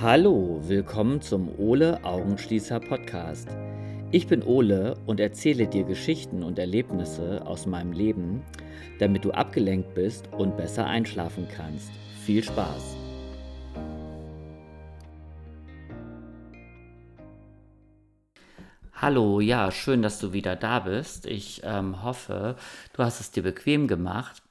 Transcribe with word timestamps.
Hallo, 0.00 0.60
willkommen 0.62 1.20
zum 1.20 1.58
Ole 1.58 2.04
Augenschließer 2.04 2.78
Podcast. 2.78 3.48
Ich 4.12 4.28
bin 4.28 4.44
Ole 4.44 4.94
und 5.06 5.18
erzähle 5.18 5.66
dir 5.66 5.82
Geschichten 5.82 6.44
und 6.44 6.60
Erlebnisse 6.60 7.44
aus 7.44 7.66
meinem 7.66 7.90
Leben, 7.90 8.44
damit 9.00 9.24
du 9.24 9.32
abgelenkt 9.32 9.94
bist 9.94 10.32
und 10.32 10.56
besser 10.56 10.86
einschlafen 10.86 11.48
kannst. 11.52 11.90
Viel 12.24 12.44
Spaß! 12.44 12.96
Hallo, 18.92 19.40
ja, 19.40 19.72
schön, 19.72 20.02
dass 20.02 20.20
du 20.20 20.32
wieder 20.32 20.54
da 20.54 20.78
bist. 20.78 21.26
Ich 21.26 21.62
ähm, 21.64 22.04
hoffe, 22.04 22.54
du 22.92 23.02
hast 23.02 23.18
es 23.18 23.32
dir 23.32 23.42
bequem 23.42 23.88
gemacht. 23.88 24.44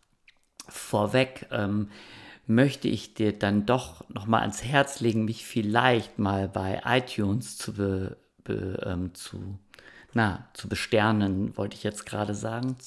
Vorweg, 0.67 1.47
ähm, 1.51 1.87
möchte 2.47 2.87
ich 2.87 3.13
dir 3.13 3.37
dann 3.37 3.65
doch 3.65 4.09
nochmal 4.09 4.39
ans 4.41 4.63
Herz 4.63 5.01
legen, 5.01 5.25
mich 5.25 5.45
vielleicht 5.45 6.17
mal 6.17 6.47
bei 6.47 6.81
iTunes 6.85 7.57
zu, 7.57 7.73
be, 7.73 8.15
be, 8.43 8.81
ähm, 8.85 9.13
zu, 9.13 9.59
na, 10.13 10.47
zu 10.53 10.69
besternen, 10.69 11.57
wollte 11.57 11.75
ich 11.75 11.83
jetzt 11.83 12.05
gerade 12.05 12.33
sagen. 12.33 12.77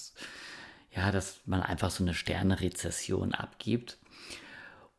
Ja, 0.93 1.13
dass 1.13 1.43
man 1.45 1.63
einfach 1.63 1.91
so 1.91 2.03
eine 2.03 2.15
Sterne-Rezession 2.15 3.35
abgibt. 3.35 3.99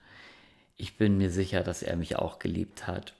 ich 0.76 0.96
bin 0.96 1.18
mir 1.18 1.30
sicher, 1.30 1.62
dass 1.62 1.82
er 1.82 1.96
mich 1.96 2.16
auch 2.16 2.38
geliebt 2.38 2.86
hat. 2.86 3.14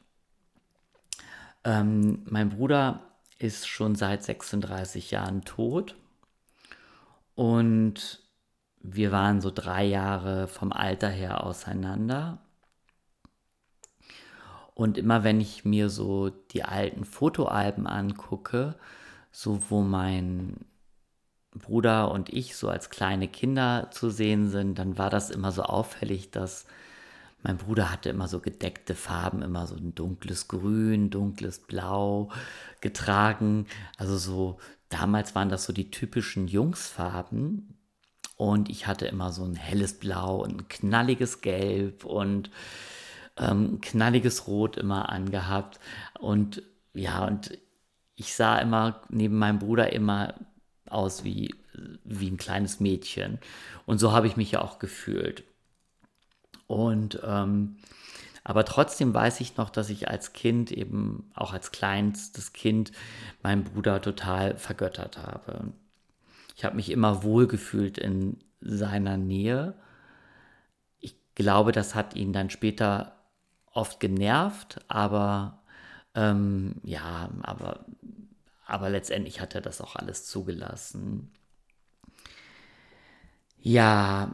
Ähm, 1.65 2.23
mein 2.25 2.51
Bruder 2.51 3.10
ist 3.41 3.67
schon 3.67 3.95
seit 3.97 4.23
36 4.23 5.11
Jahren 5.11 5.43
tot 5.43 5.97
und 7.35 8.21
wir 8.83 9.13
waren 9.13 9.41
so 9.41 9.51
drei 9.51 9.85
Jahre 9.85 10.47
vom 10.47 10.73
Alter 10.73 11.09
her 11.09 11.45
auseinander. 11.45 12.39
Und 14.75 14.97
immer 14.97 15.25
wenn 15.25 15.41
ich 15.41 15.65
mir 15.65 15.91
so 15.91 16.31
die 16.31 16.65
alten 16.65 17.05
Fotoalben 17.05 17.87
angucke, 17.87 18.77
so 19.33 19.61
wo 19.69 19.83
mein 19.83 20.65
Bruder 21.53 22.11
und 22.11 22.31
ich 22.31 22.57
so 22.57 22.69
als 22.69 22.91
kleine 22.91 23.29
Kinder 23.29 23.91
zu 23.91 24.11
sehen 24.11 24.49
sind, 24.49 24.79
dann 24.79 24.99
war 24.99 25.11
das 25.11 25.31
immer 25.31 25.53
so 25.53 25.63
auffällig, 25.63 26.31
dass 26.31 26.67
mein 27.43 27.57
Bruder 27.57 27.91
hatte 27.91 28.11
immer 28.11 28.29
so 28.29 28.41
gedeckte 28.41 28.95
Farben, 28.95 29.43
immer 29.43 29.67
so 29.67 29.75
ein 29.75 29.95
dunkles 29.95 30.49
Grün, 30.49 31.11
dunkles 31.11 31.61
Blau 31.61 32.31
getragen. 32.81 33.67
Also 33.97 34.19
so 34.19 34.59
damals 34.89 35.35
waren 35.35 35.49
das 35.49 35.65
so 35.65 35.73
die 35.73 35.91
typischen 35.91 36.49
Jungsfarben. 36.49 37.77
Und 38.37 38.71
ich 38.71 38.87
hatte 38.87 39.07
immer 39.07 39.33
so 39.33 39.45
ein 39.45 39.55
helles 39.55 39.99
Blau 39.99 40.43
und 40.43 40.63
ein 40.63 40.69
knalliges 40.69 41.41
Gelb 41.41 42.05
und 42.05 42.51
ähm, 43.37 43.81
knalliges 43.81 44.47
Rot 44.47 44.77
immer 44.77 45.11
angehabt. 45.11 45.79
Und 46.19 46.63
ja, 46.95 47.25
und 47.25 47.59
ich 48.17 48.35
sah 48.35 48.59
immer 48.59 49.03
neben 49.09 49.39
meinem 49.39 49.59
Bruder 49.59 49.93
immer 49.93 50.35
aus 50.89 51.25
wie, 51.25 51.55
wie 52.05 52.31
ein 52.31 52.37
kleines 52.37 52.81
Mädchen. 52.81 53.39
Und 53.87 53.99
so 53.99 54.13
habe 54.13 54.27
ich 54.27 54.37
mich 54.37 54.53
ja 54.53 54.63
auch 54.63 54.79
gefühlt. 54.79 55.45
Und 56.71 57.19
ähm, 57.25 57.79
aber 58.45 58.65
trotzdem 58.65 59.13
weiß 59.13 59.41
ich 59.41 59.57
noch, 59.57 59.71
dass 59.71 59.91
ich 59.91 60.09
als 60.09 60.33
Kind, 60.33 60.71
eben 60.71 61.29
auch 61.35 61.53
als 61.53 61.73
kleinstes 61.73 62.53
Kind, 62.53 62.93
meinen 63.43 63.65
Bruder 63.65 64.01
total 64.01 64.57
vergöttert 64.57 65.19
habe. 65.19 65.73
Ich 66.55 66.65
habe 66.65 66.77
mich 66.77 66.91
immer 66.91 67.25
wohlgefühlt 67.25 67.99
in 67.99 68.39
seiner 68.61 69.17
Nähe. 69.17 69.75
Ich 71.01 71.17
glaube, 71.35 71.73
das 71.73 71.97
hat 71.97 72.15
ihn 72.15 72.33
dann 72.33 72.51
später 72.51 73.17
oft 73.73 73.99
genervt, 73.99 74.81
aber 74.87 75.65
ähm, 76.15 76.77
ja, 76.85 77.31
aber, 77.43 77.85
aber 78.65 78.91
letztendlich 78.91 79.41
hat 79.41 79.57
er 79.57 79.61
das 79.61 79.81
auch 79.81 79.97
alles 79.97 80.25
zugelassen. 80.25 81.33
Ja, 83.59 84.31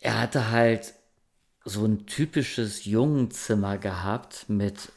er 0.00 0.20
hatte 0.20 0.50
halt 0.50 0.94
so 1.64 1.84
ein 1.84 2.06
typisches 2.06 2.84
Jungenzimmer 2.84 3.78
gehabt 3.78 4.46
mit 4.48 4.92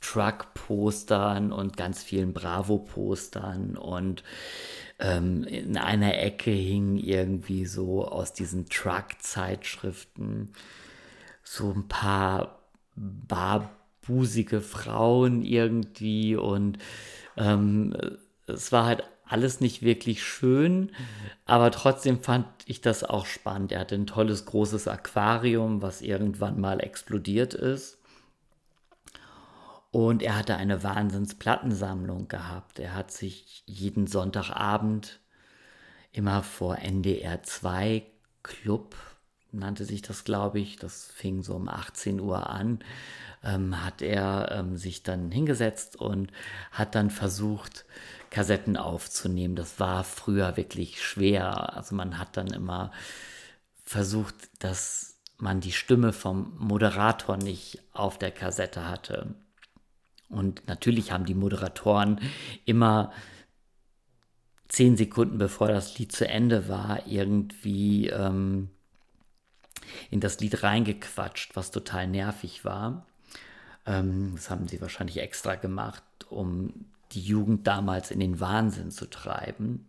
Truck-Postern 0.00 1.52
und 1.52 1.76
ganz 1.76 2.02
vielen 2.02 2.32
Bravo-Postern 2.32 3.76
und 3.76 4.22
ähm, 5.00 5.44
in 5.44 5.76
einer 5.76 6.18
Ecke 6.18 6.50
hing 6.50 6.96
irgendwie 6.96 7.66
so 7.66 8.06
aus 8.06 8.32
diesen 8.32 8.68
Truck-Zeitschriften 8.68 10.52
so 11.42 11.72
ein 11.72 11.88
paar 11.88 12.60
barbusige 12.94 14.60
Frauen 14.60 15.42
irgendwie 15.42 16.36
und 16.36 16.78
ähm, 17.36 17.94
es 18.46 18.72
war 18.72 18.86
halt 18.86 19.04
alles 19.28 19.60
nicht 19.60 19.82
wirklich 19.82 20.22
schön, 20.22 20.92
aber 21.44 21.70
trotzdem 21.70 22.20
fand 22.20 22.46
ich 22.66 22.80
das 22.80 23.04
auch 23.04 23.26
spannend. 23.26 23.72
Er 23.72 23.80
hatte 23.80 23.94
ein 23.94 24.06
tolles 24.06 24.46
großes 24.46 24.88
Aquarium, 24.88 25.82
was 25.82 26.02
irgendwann 26.02 26.60
mal 26.60 26.80
explodiert 26.80 27.54
ist. 27.54 27.98
Und 29.90 30.22
er 30.22 30.36
hatte 30.36 30.56
eine 30.56 30.82
Wahnsinnsplattensammlung 30.82 32.28
gehabt. 32.28 32.78
Er 32.78 32.94
hat 32.94 33.10
sich 33.10 33.62
jeden 33.66 34.06
Sonntagabend 34.06 35.20
immer 36.12 36.42
vor 36.42 36.78
NDR 36.78 37.42
2 37.42 38.02
Club, 38.42 38.96
nannte 39.52 39.84
sich 39.84 40.02
das, 40.02 40.24
glaube 40.24 40.58
ich, 40.58 40.76
das 40.76 41.06
fing 41.06 41.42
so 41.42 41.54
um 41.54 41.68
18 41.68 42.20
Uhr 42.20 42.50
an, 42.50 42.80
ähm, 43.42 43.84
hat 43.84 44.02
er 44.02 44.50
ähm, 44.52 44.76
sich 44.76 45.02
dann 45.02 45.30
hingesetzt 45.30 45.96
und 45.96 46.32
hat 46.70 46.94
dann 46.94 47.10
versucht, 47.10 47.84
Kassetten 48.30 48.76
aufzunehmen. 48.76 49.56
Das 49.56 49.80
war 49.80 50.04
früher 50.04 50.56
wirklich 50.56 51.02
schwer. 51.02 51.76
Also 51.76 51.94
man 51.94 52.18
hat 52.18 52.36
dann 52.36 52.48
immer 52.48 52.92
versucht, 53.84 54.34
dass 54.58 55.18
man 55.38 55.60
die 55.60 55.72
Stimme 55.72 56.12
vom 56.12 56.54
Moderator 56.58 57.36
nicht 57.36 57.80
auf 57.92 58.18
der 58.18 58.30
Kassette 58.32 58.88
hatte. 58.88 59.34
Und 60.28 60.66
natürlich 60.66 61.12
haben 61.12 61.24
die 61.24 61.34
Moderatoren 61.34 62.20
immer 62.64 63.12
zehn 64.68 64.96
Sekunden 64.96 65.38
bevor 65.38 65.68
das 65.68 65.98
Lied 65.98 66.12
zu 66.12 66.28
Ende 66.28 66.68
war, 66.68 67.06
irgendwie 67.06 68.08
ähm, 68.08 68.68
in 70.10 70.20
das 70.20 70.38
Lied 70.40 70.62
reingequatscht, 70.62 71.56
was 71.56 71.70
total 71.70 72.06
nervig 72.06 72.64
war. 72.64 73.06
Ähm, 73.86 74.32
das 74.34 74.50
haben 74.50 74.68
sie 74.68 74.80
wahrscheinlich 74.80 75.18
extra 75.18 75.54
gemacht, 75.54 76.02
um 76.28 76.86
die 77.12 77.20
Jugend 77.20 77.66
damals 77.66 78.10
in 78.10 78.20
den 78.20 78.40
Wahnsinn 78.40 78.90
zu 78.90 79.08
treiben. 79.08 79.88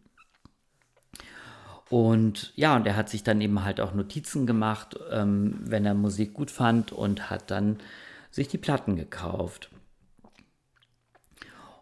Und 1.90 2.54
ja, 2.56 2.76
und 2.76 2.86
er 2.86 2.96
hat 2.96 3.10
sich 3.10 3.24
dann 3.24 3.42
eben 3.42 3.64
halt 3.64 3.82
auch 3.82 3.94
Notizen 3.94 4.46
gemacht, 4.46 4.98
ähm, 5.12 5.60
wenn 5.64 5.86
er 5.86 5.96
Musik 5.96 6.34
gut 6.34 6.52
fand 6.52 6.92
und 6.92 7.30
hat 7.30 7.50
dann 7.50 7.80
sich 8.30 8.48
die 8.48 8.60
Platten 8.60 8.96
gekauft. 8.96 9.72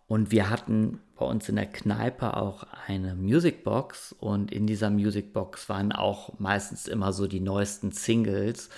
Und 0.07 0.31
wir 0.31 0.49
hatten 0.49 1.01
bei 1.17 1.25
uns 1.25 1.49
in 1.49 1.57
der 1.57 1.65
Kneipe 1.65 2.37
auch 2.37 2.63
eine 2.87 3.15
Musicbox 3.15 4.13
und 4.13 4.51
in 4.51 4.65
dieser 4.65 4.89
Musicbox 4.89 5.67
waren 5.67 5.91
auch 5.91 6.39
meistens 6.39 6.87
immer 6.87 7.11
so 7.11 7.27
die 7.27 7.41
neuesten 7.41 7.91
Singles 7.91 8.69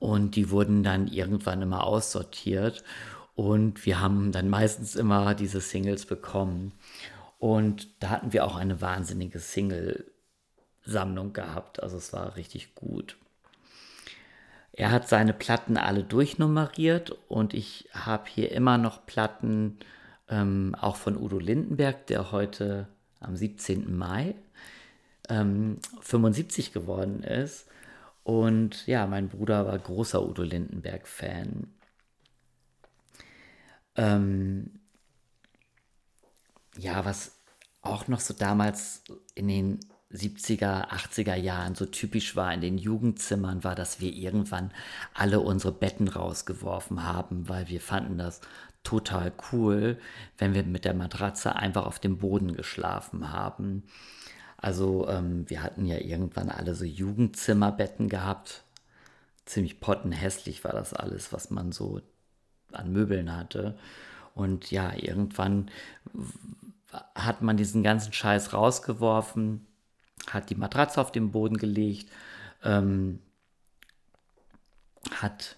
und 0.00 0.34
die 0.34 0.50
wurden 0.50 0.82
dann 0.82 1.06
irgendwann 1.06 1.62
immer 1.62 1.84
aussortiert 1.84 2.82
und 3.38 3.86
wir 3.86 4.00
haben 4.00 4.32
dann 4.32 4.48
meistens 4.48 4.96
immer 4.96 5.32
diese 5.32 5.60
Singles 5.60 6.06
bekommen. 6.06 6.72
Und 7.38 8.02
da 8.02 8.10
hatten 8.10 8.32
wir 8.32 8.44
auch 8.44 8.56
eine 8.56 8.80
wahnsinnige 8.80 9.38
Single-Sammlung 9.38 11.34
gehabt. 11.34 11.80
Also 11.80 11.98
es 11.98 12.12
war 12.12 12.34
richtig 12.34 12.74
gut. 12.74 13.16
Er 14.72 14.90
hat 14.90 15.08
seine 15.08 15.32
Platten 15.34 15.76
alle 15.76 16.02
durchnummeriert 16.02 17.16
und 17.28 17.54
ich 17.54 17.88
habe 17.92 18.24
hier 18.28 18.50
immer 18.50 18.76
noch 18.76 19.06
Platten, 19.06 19.78
ähm, 20.28 20.74
auch 20.74 20.96
von 20.96 21.16
Udo 21.16 21.38
Lindenberg, 21.38 22.08
der 22.08 22.32
heute 22.32 22.88
am 23.20 23.36
17. 23.36 23.96
Mai 23.96 24.34
ähm, 25.28 25.78
75 26.00 26.72
geworden 26.72 27.22
ist. 27.22 27.68
Und 28.24 28.84
ja, 28.88 29.06
mein 29.06 29.28
Bruder 29.28 29.64
war 29.64 29.78
großer 29.78 30.28
Udo 30.28 30.42
Lindenberg-Fan. 30.42 31.68
Ähm, 33.98 34.70
ja, 36.78 37.04
was 37.04 37.32
auch 37.82 38.06
noch 38.08 38.20
so 38.20 38.32
damals 38.32 39.02
in 39.34 39.48
den 39.48 39.80
70er, 40.12 40.88
80er 40.88 41.34
Jahren 41.34 41.74
so 41.74 41.84
typisch 41.84 42.36
war 42.36 42.54
in 42.54 42.60
den 42.60 42.78
Jugendzimmern, 42.78 43.64
war, 43.64 43.74
dass 43.74 44.00
wir 44.00 44.12
irgendwann 44.12 44.72
alle 45.14 45.40
unsere 45.40 45.72
Betten 45.72 46.08
rausgeworfen 46.08 47.02
haben, 47.02 47.48
weil 47.48 47.68
wir 47.68 47.80
fanden 47.80 48.18
das 48.18 48.40
total 48.84 49.32
cool, 49.52 49.98
wenn 50.38 50.54
wir 50.54 50.62
mit 50.62 50.84
der 50.84 50.94
Matratze 50.94 51.56
einfach 51.56 51.84
auf 51.84 51.98
dem 51.98 52.18
Boden 52.18 52.54
geschlafen 52.54 53.32
haben. 53.32 53.82
Also 54.56 55.08
ähm, 55.08 55.44
wir 55.50 55.62
hatten 55.62 55.84
ja 55.86 55.98
irgendwann 55.98 56.50
alle 56.50 56.74
so 56.74 56.84
Jugendzimmerbetten 56.84 58.08
gehabt. 58.08 58.64
Ziemlich 59.44 59.80
pottenhässlich 59.80 60.64
war 60.64 60.72
das 60.72 60.94
alles, 60.94 61.32
was 61.32 61.50
man 61.50 61.72
so 61.72 62.00
an 62.72 62.92
Möbeln 62.92 63.34
hatte. 63.34 63.78
Und 64.34 64.70
ja, 64.70 64.92
irgendwann 64.94 65.70
hat 67.14 67.42
man 67.42 67.56
diesen 67.56 67.82
ganzen 67.82 68.12
Scheiß 68.12 68.52
rausgeworfen, 68.52 69.66
hat 70.28 70.50
die 70.50 70.54
Matratze 70.54 71.00
auf 71.00 71.12
den 71.12 71.30
Boden 71.30 71.56
gelegt, 71.56 72.10
ähm, 72.62 73.20
hat 75.10 75.56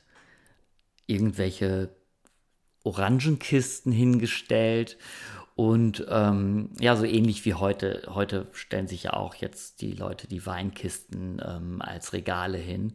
irgendwelche 1.07 1.91
Orangenkisten 2.85 3.93
hingestellt 3.93 4.97
und 5.55 6.07
ähm, 6.09 6.71
ja, 6.79 6.97
so 6.97 7.05
ähnlich 7.05 7.45
wie 7.45 7.55
heute. 7.55 8.05
Heute 8.09 8.47
stellen 8.53 8.89
sich 8.89 9.03
ja 9.03 9.13
auch 9.13 9.35
jetzt 9.35 9.83
die 9.83 9.93
Leute 9.93 10.27
die 10.27 10.47
Weinkisten 10.47 11.43
ähm, 11.45 11.83
als 11.83 12.15
Regale 12.15 12.57
hin. 12.57 12.95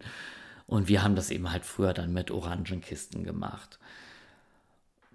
Und 0.65 0.87
wir 0.87 1.03
haben 1.03 1.15
das 1.15 1.29
eben 1.29 1.51
halt 1.51 1.63
früher 1.63 1.93
dann 1.93 2.11
mit 2.11 2.31
Orangenkisten 2.31 3.23
gemacht 3.23 3.77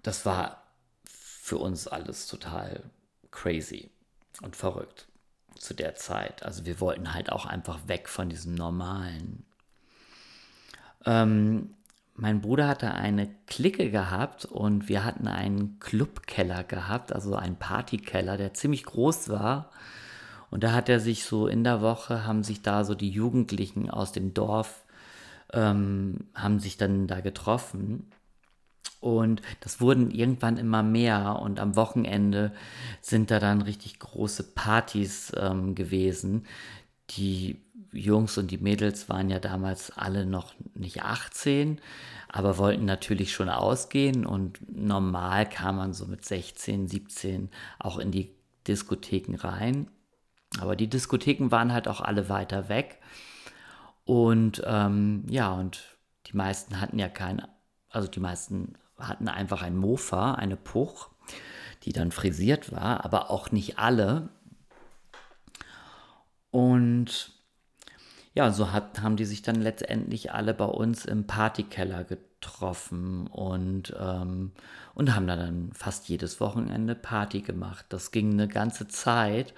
das 0.03 0.25
war 0.25 0.63
für 1.03 1.57
uns 1.57 1.87
alles 1.87 2.27
total 2.27 2.83
crazy 3.31 3.89
und 4.41 4.55
verrückt 4.55 5.07
zu 5.55 5.73
der 5.73 5.95
Zeit. 5.95 6.43
Also 6.43 6.65
wir 6.65 6.79
wollten 6.79 7.13
halt 7.13 7.31
auch 7.31 7.45
einfach 7.45 7.87
weg 7.87 8.09
von 8.09 8.29
diesem 8.29 8.55
Normalen. 8.55 9.45
Ähm, 11.05 11.75
mein 12.15 12.41
Bruder 12.41 12.67
hatte 12.67 12.93
eine 12.93 13.29
Clique 13.47 13.89
gehabt 13.89 14.45
und 14.45 14.89
wir 14.89 15.03
hatten 15.03 15.27
einen 15.27 15.79
Clubkeller 15.79 16.63
gehabt, 16.63 17.13
also 17.13 17.35
einen 17.35 17.55
Partykeller, 17.55 18.37
der 18.37 18.53
ziemlich 18.53 18.85
groß 18.85 19.29
war. 19.29 19.71
Und 20.49 20.63
da 20.63 20.73
hat 20.73 20.89
er 20.89 20.99
sich 20.99 21.25
so 21.25 21.47
in 21.47 21.63
der 21.63 21.81
Woche, 21.81 22.25
haben 22.25 22.43
sich 22.43 22.61
da 22.61 22.83
so 22.83 22.93
die 22.93 23.09
Jugendlichen 23.09 23.89
aus 23.89 24.11
dem 24.11 24.33
Dorf, 24.33 24.83
ähm, 25.53 26.27
haben 26.35 26.59
sich 26.59 26.77
dann 26.77 27.07
da 27.07 27.21
getroffen 27.21 28.11
und 29.01 29.41
das 29.59 29.81
wurden 29.81 30.11
irgendwann 30.11 30.57
immer 30.57 30.83
mehr 30.83 31.39
und 31.41 31.59
am 31.59 31.75
Wochenende 31.75 32.53
sind 33.01 33.31
da 33.31 33.39
dann 33.39 33.61
richtig 33.61 33.99
große 33.99 34.53
Partys 34.53 35.33
ähm, 35.35 35.75
gewesen. 35.75 36.45
Die 37.09 37.57
Jungs 37.91 38.37
und 38.37 38.51
die 38.51 38.59
Mädels 38.59 39.09
waren 39.09 39.29
ja 39.29 39.39
damals 39.39 39.91
alle 39.97 40.25
noch 40.25 40.53
nicht 40.75 41.03
18, 41.03 41.81
aber 42.29 42.57
wollten 42.59 42.85
natürlich 42.85 43.33
schon 43.33 43.49
ausgehen 43.49 44.25
und 44.25 44.59
normal 44.71 45.49
kam 45.49 45.77
man 45.77 45.93
so 45.93 46.05
mit 46.05 46.23
16, 46.23 46.87
17 46.87 47.49
auch 47.79 47.97
in 47.97 48.11
die 48.11 48.31
Diskotheken 48.67 49.35
rein. 49.35 49.87
Aber 50.59 50.75
die 50.75 50.87
Diskotheken 50.87 51.49
waren 51.49 51.73
halt 51.73 51.87
auch 51.87 52.01
alle 52.01 52.29
weiter 52.29 52.69
weg. 52.69 52.99
Und 54.05 54.61
ähm, 54.65 55.23
ja, 55.27 55.51
und 55.53 55.97
die 56.27 56.37
meisten 56.37 56.79
hatten 56.79 56.99
ja 56.99 57.09
kein, 57.09 57.41
also 57.89 58.07
die 58.07 58.19
meisten 58.19 58.75
hatten 59.07 59.27
einfach 59.27 59.61
ein 59.61 59.77
Mofa, 59.77 60.35
eine 60.35 60.57
Puch, 60.57 61.09
die 61.83 61.93
dann 61.93 62.11
frisiert 62.11 62.71
war, 62.71 63.05
aber 63.05 63.29
auch 63.31 63.51
nicht 63.51 63.79
alle. 63.79 64.29
Und 66.51 67.31
ja, 68.33 68.51
so 68.51 68.71
hat, 68.71 69.01
haben 69.01 69.17
die 69.17 69.25
sich 69.25 69.41
dann 69.41 69.55
letztendlich 69.55 70.31
alle 70.31 70.53
bei 70.53 70.65
uns 70.65 71.05
im 71.05 71.27
Partykeller 71.27 72.03
getroffen 72.05 73.27
und, 73.27 73.93
ähm, 73.99 74.53
und 74.93 75.13
haben 75.15 75.27
da 75.27 75.35
dann 75.35 75.73
fast 75.73 76.07
jedes 76.07 76.39
Wochenende 76.39 76.95
Party 76.95 77.41
gemacht. 77.41 77.85
Das 77.89 78.11
ging 78.11 78.31
eine 78.33 78.47
ganze 78.47 78.87
Zeit 78.87 79.53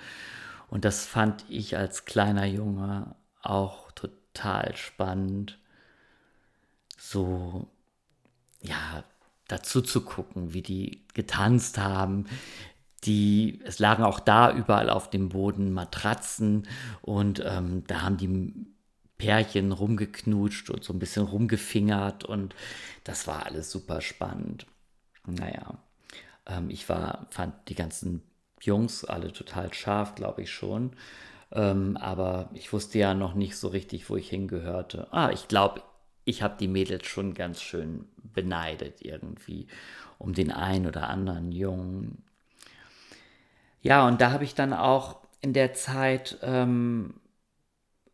und 0.70 0.86
das 0.86 1.06
fand 1.06 1.46
ich 1.50 1.78
als 1.78 2.06
kleiner 2.06 2.46
Junge 2.46 3.16
auch 3.42 3.92
total 3.92 4.76
spannend. 4.76 5.60
So, 6.98 7.68
ja, 8.62 9.04
dazu 9.48 9.82
zu 9.82 10.02
gucken, 10.02 10.54
wie 10.54 10.62
die 10.62 11.06
getanzt 11.14 11.78
haben. 11.78 12.26
Die, 13.04 13.60
es 13.66 13.80
lagen 13.80 14.04
auch 14.04 14.20
da 14.20 14.54
überall 14.54 14.90
auf 14.90 15.10
dem 15.10 15.30
Boden 15.30 15.74
Matratzen 15.74 16.68
und 17.02 17.44
ähm, 17.46 17.84
da 17.88 18.02
haben 18.02 18.18
die 18.18 18.54
Pärchen 19.18 19.72
rumgeknutscht 19.72 20.70
und 20.70 20.84
so 20.84 20.94
ein 20.94 21.00
bisschen 21.00 21.26
rumgefingert 21.26 22.24
und 22.24 22.56
das 23.04 23.28
war 23.28 23.46
alles 23.46 23.72
super 23.72 24.02
spannend. 24.02 24.66
Naja, 25.26 25.78
ähm, 26.46 26.70
ich 26.70 26.88
war, 26.90 27.28
fand 27.30 27.54
die 27.70 27.76
ganzen 27.76 28.24
Jungs 28.62 29.04
alle 29.06 29.32
total 29.34 29.74
scharf, 29.74 30.16
glaube 30.16 30.44
ich 30.44 30.52
schon. 30.52 30.92
Ähm, 31.52 31.98
aber 31.98 32.50
ich 32.54 32.74
wusste 32.74 33.00
ja 33.00 33.14
noch 33.14 33.36
nicht 33.36 33.58
so 33.58 33.68
richtig, 33.68 34.10
wo 34.10 34.16
ich 34.16 34.30
hingehörte. 34.30 35.08
Ah, 35.12 35.30
ich 35.32 35.48
glaube, 35.48 35.82
ich 36.26 36.42
habe 36.42 36.56
die 36.60 36.68
Mädels 36.68 37.08
schon 37.08 37.34
ganz 37.34 37.62
schön 37.62 38.06
beneidet 38.34 39.02
irgendwie 39.02 39.68
um 40.18 40.34
den 40.34 40.52
einen 40.52 40.88
oder 40.88 41.10
anderen 41.10 41.52
Jungen. 41.52 42.24
Ja, 43.82 44.08
und 44.08 44.22
da 44.22 44.32
habe 44.32 44.46
ich 44.46 44.56
dann 44.56 44.74
auch 44.74 45.18
in 45.42 45.54
der 45.54 45.74
Zeit 45.74 46.38
ähm, 46.42 47.16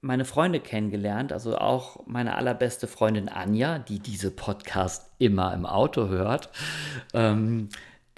meine 0.02 0.26
Freunde 0.26 0.60
kennengelernt, 0.60 1.32
also 1.32 1.58
auch 1.58 2.06
meine 2.08 2.36
allerbeste 2.36 2.88
Freundin 2.88 3.30
Anja, 3.30 3.80
die 3.80 4.00
diese 4.00 4.32
Podcast 4.32 5.12
immer 5.20 5.54
im 5.54 5.66
Auto 5.66 6.08
hört. 6.08 6.50
Ähm, 7.14 7.70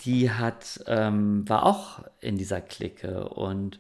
die 0.02 0.32
hat, 0.32 0.84
ähm, 0.88 1.48
war 1.50 1.66
auch 1.66 2.04
in 2.22 2.38
dieser 2.38 2.62
Clique 2.62 3.28
und 3.30 3.80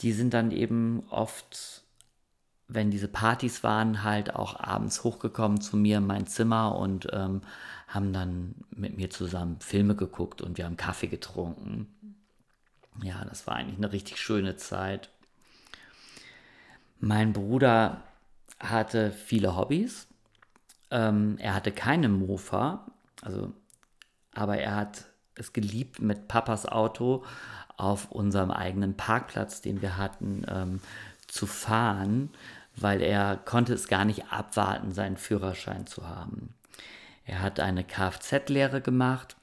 die 0.00 0.12
sind 0.12 0.34
dann 0.34 0.50
eben 0.50 1.04
oft 1.10 1.81
wenn 2.74 2.90
diese 2.90 3.08
Partys 3.08 3.62
waren, 3.62 4.02
halt 4.02 4.34
auch 4.34 4.58
abends 4.58 5.04
hochgekommen 5.04 5.60
zu 5.60 5.76
mir 5.76 5.98
in 5.98 6.06
mein 6.06 6.26
Zimmer 6.26 6.76
und 6.76 7.08
ähm, 7.12 7.42
haben 7.88 8.12
dann 8.12 8.54
mit 8.70 8.96
mir 8.96 9.10
zusammen 9.10 9.60
Filme 9.60 9.94
geguckt 9.94 10.40
und 10.40 10.56
wir 10.56 10.64
haben 10.64 10.76
Kaffee 10.76 11.08
getrunken. 11.08 11.86
Ja, 13.02 13.24
das 13.24 13.46
war 13.46 13.56
eigentlich 13.56 13.78
eine 13.78 13.92
richtig 13.92 14.18
schöne 14.18 14.56
Zeit. 14.56 15.10
Mein 16.98 17.32
Bruder 17.32 18.02
hatte 18.58 19.12
viele 19.12 19.56
Hobbys. 19.56 20.06
Ähm, 20.90 21.36
er 21.38 21.54
hatte 21.54 21.72
keine 21.72 22.08
Mofa, 22.08 22.86
also, 23.22 23.52
aber 24.34 24.58
er 24.58 24.76
hat 24.76 25.04
es 25.34 25.52
geliebt, 25.52 26.00
mit 26.00 26.28
Papas 26.28 26.66
Auto 26.66 27.24
auf 27.76 28.12
unserem 28.12 28.50
eigenen 28.50 28.96
Parkplatz, 28.96 29.62
den 29.62 29.80
wir 29.80 29.96
hatten, 29.96 30.44
ähm, 30.48 30.80
zu 31.26 31.46
fahren 31.46 32.30
weil 32.76 33.02
er 33.02 33.36
konnte 33.36 33.74
es 33.74 33.88
gar 33.88 34.04
nicht 34.04 34.32
abwarten, 34.32 34.92
seinen 34.92 35.16
Führerschein 35.16 35.86
zu 35.86 36.08
haben. 36.08 36.54
Er 37.24 37.40
hat 37.40 37.60
eine 37.60 37.84
Kfz-Lehre 37.84 38.80
gemacht 38.80 39.36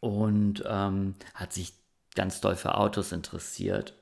und 0.00 0.64
ähm, 0.66 1.14
hat 1.34 1.52
sich 1.52 1.74
ganz 2.14 2.40
doll 2.40 2.56
für 2.56 2.76
Autos 2.76 3.12
interessiert. 3.12 3.94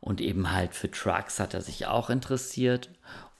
Und 0.00 0.20
eben 0.20 0.52
halt 0.52 0.74
für 0.74 0.90
Trucks 0.90 1.40
hat 1.40 1.54
er 1.54 1.62
sich 1.62 1.86
auch 1.86 2.10
interessiert. 2.10 2.90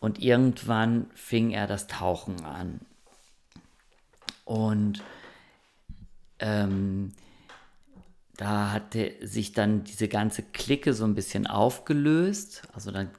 Und 0.00 0.18
irgendwann 0.18 1.10
fing 1.14 1.50
er 1.50 1.66
das 1.66 1.86
Tauchen 1.86 2.42
an. 2.44 2.80
Und 4.44 5.02
ähm, 6.38 7.12
da 8.36 8.72
hatte 8.72 9.14
sich 9.20 9.52
dann 9.52 9.84
diese 9.84 10.08
ganze 10.08 10.42
Clique 10.42 10.94
so 10.94 11.04
ein 11.04 11.14
bisschen 11.14 11.46
aufgelöst. 11.46 12.62
Also 12.72 12.90
dann 12.90 13.10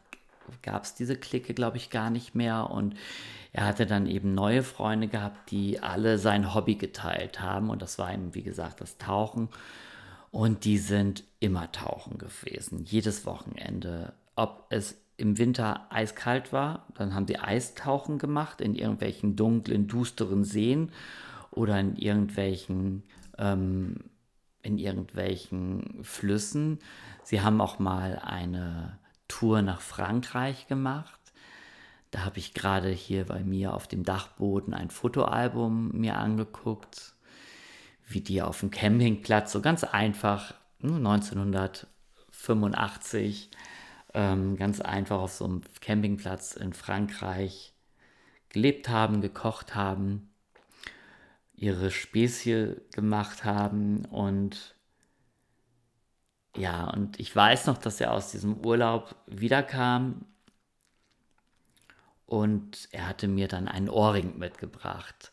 gab 0.61 0.83
es 0.83 0.95
diese 0.95 1.15
Clique, 1.15 1.53
glaube 1.53 1.77
ich, 1.77 1.89
gar 1.89 2.09
nicht 2.09 2.35
mehr. 2.35 2.69
Und 2.69 2.95
er 3.51 3.65
hatte 3.65 3.85
dann 3.85 4.05
eben 4.07 4.33
neue 4.33 4.63
Freunde 4.63 5.07
gehabt, 5.07 5.51
die 5.51 5.81
alle 5.81 6.17
sein 6.17 6.53
Hobby 6.53 6.75
geteilt 6.75 7.41
haben. 7.41 7.69
Und 7.69 7.81
das 7.81 7.97
war 7.97 8.13
eben, 8.13 8.35
wie 8.35 8.43
gesagt, 8.43 8.81
das 8.81 8.97
Tauchen. 8.97 9.49
Und 10.31 10.65
die 10.65 10.77
sind 10.77 11.23
immer 11.39 11.71
tauchen 11.71 12.17
gewesen, 12.17 12.83
jedes 12.83 13.25
Wochenende. 13.25 14.13
Ob 14.35 14.65
es 14.69 14.97
im 15.17 15.37
Winter 15.37 15.87
eiskalt 15.89 16.51
war, 16.51 16.87
dann 16.95 17.13
haben 17.15 17.25
sie 17.25 17.39
Eistauchen 17.39 18.17
gemacht 18.17 18.59
in 18.59 18.75
irgendwelchen 18.75 19.35
dunklen, 19.35 19.87
dusteren 19.87 20.43
Seen 20.43 20.91
oder 21.51 21.79
in 21.79 21.95
irgendwelchen, 21.95 23.03
ähm, 23.37 23.95
in 24.61 24.77
irgendwelchen 24.77 26.03
Flüssen. 26.03 26.79
Sie 27.23 27.41
haben 27.41 27.61
auch 27.61 27.79
mal 27.79 28.19
eine 28.21 28.97
Tour 29.27 29.61
nach 29.61 29.81
Frankreich 29.81 30.65
gemacht. 30.67 31.19
Da 32.11 32.25
habe 32.25 32.37
ich 32.39 32.53
gerade 32.53 32.89
hier 32.89 33.25
bei 33.25 33.43
mir 33.43 33.73
auf 33.73 33.87
dem 33.87 34.03
Dachboden 34.03 34.73
ein 34.73 34.89
Fotoalbum 34.89 35.91
mir 35.91 36.17
angeguckt, 36.17 37.13
wie 38.07 38.21
die 38.21 38.41
auf 38.41 38.61
dem 38.61 38.71
Campingplatz 38.71 39.51
so 39.51 39.61
ganz 39.61 39.83
einfach 39.83 40.55
1985 40.81 43.51
ähm, 44.13 44.55
ganz 44.55 44.79
einfach 44.81 45.19
auf 45.19 45.33
so 45.33 45.45
einem 45.45 45.61
Campingplatz 45.81 46.55
in 46.55 46.73
Frankreich 46.73 47.73
gelebt 48.49 48.87
haben, 48.87 49.21
gekocht 49.21 49.73
haben, 49.75 50.29
ihre 51.53 51.91
Spezie 51.91 52.77
gemacht 52.93 53.43
haben 53.43 54.05
und 54.05 54.74
ja, 56.55 56.85
und 56.89 57.19
ich 57.19 57.35
weiß 57.35 57.67
noch, 57.67 57.77
dass 57.77 57.99
er 58.01 58.13
aus 58.13 58.31
diesem 58.31 58.65
Urlaub 58.65 59.15
wiederkam 59.27 60.25
und 62.25 62.87
er 62.91 63.07
hatte 63.07 63.27
mir 63.27 63.47
dann 63.47 63.67
einen 63.67 63.89
Ohrring 63.89 64.37
mitgebracht. 64.37 65.31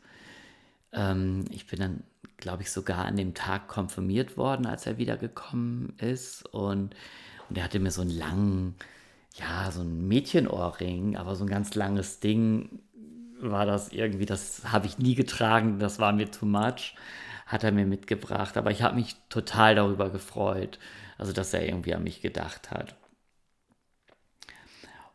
Ähm, 0.93 1.45
ich 1.50 1.67
bin 1.67 1.81
dann, 1.81 2.05
glaube 2.38 2.62
ich, 2.62 2.71
sogar 2.73 3.05
an 3.07 3.17
dem 3.17 3.35
Tag 3.35 3.69
konfirmiert 3.69 4.37
worden, 4.37 4.67
als 4.67 4.87
er 4.87 4.99
wiedergekommen 4.99 5.95
ist 5.99 6.45
und 6.55 6.95
und 7.50 7.59
er 7.59 7.64
hatte 7.64 7.81
mir 7.81 7.93
so 7.93 8.02
einen 8.02 8.11
langen, 8.11 8.76
ja, 9.37 9.71
so 9.71 9.83
ein 9.83 10.09
Mädchenohrring, 10.09 11.17
aber 11.17 11.37
so 11.37 11.45
ein 11.45 11.50
ganz 11.50 11.75
langes 11.75 12.21
Ding 12.21 12.81
war 13.41 13.67
das 13.67 13.93
irgendwie, 13.93 14.26
das 14.26 14.62
habe 14.73 14.87
ich 14.87 14.99
nie 14.99 15.14
getragen, 15.14 15.79
das 15.79 15.99
war 15.99 16.12
mir 16.12 16.31
too 16.31 16.47
much, 16.47 16.95
hat 17.47 17.64
er 17.64 17.73
mir 17.73 17.87
mitgebracht. 17.87 18.57
Aber 18.57 18.71
ich 18.71 18.83
habe 18.83 18.97
mich 18.97 19.17
total 19.29 19.75
darüber 19.75 20.11
gefreut, 20.11 20.79
also 21.23 21.33
dass 21.33 21.55
er 21.55 21.64
irgendwie 21.64 21.95
an 21.95 22.02
mich 22.02 22.21
gedacht 22.21 22.73
hat. 22.73 22.97